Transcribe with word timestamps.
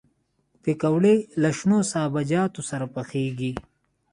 پکورې 0.63 1.15
له 1.41 1.49
شنو 1.57 1.79
سابهجاتو 1.91 2.61
سره 2.69 2.85
پخېږي 2.95 3.51